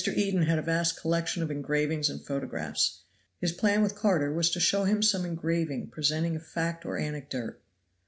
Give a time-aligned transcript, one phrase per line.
[0.15, 3.01] Eden had a vast collection of engravings and photographs.
[3.39, 7.59] His plan with Carter was to show him some engraving presenting a fact or anecdote.